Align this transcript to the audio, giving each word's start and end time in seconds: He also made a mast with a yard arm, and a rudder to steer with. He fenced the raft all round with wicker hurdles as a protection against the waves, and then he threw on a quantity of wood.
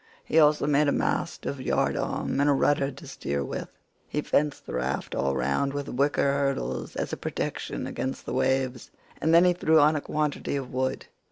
He 0.25 0.39
also 0.39 0.65
made 0.65 0.87
a 0.87 0.91
mast 0.91 1.45
with 1.45 1.59
a 1.59 1.63
yard 1.63 1.95
arm, 1.95 2.39
and 2.41 2.49
a 2.49 2.53
rudder 2.53 2.89
to 2.89 3.05
steer 3.07 3.43
with. 3.43 3.69
He 4.07 4.21
fenced 4.23 4.65
the 4.65 4.73
raft 4.73 5.13
all 5.13 5.35
round 5.35 5.73
with 5.75 5.87
wicker 5.89 6.23
hurdles 6.33 6.95
as 6.95 7.13
a 7.13 7.17
protection 7.17 7.85
against 7.85 8.25
the 8.25 8.33
waves, 8.33 8.89
and 9.21 9.31
then 9.31 9.45
he 9.45 9.53
threw 9.53 9.79
on 9.79 9.95
a 9.95 10.01
quantity 10.01 10.55
of 10.55 10.73
wood. 10.73 11.05